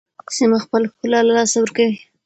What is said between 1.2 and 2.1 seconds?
له لاسه ورکوي.